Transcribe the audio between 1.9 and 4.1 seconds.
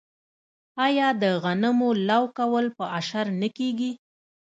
لو کول په اشر نه کیږي؟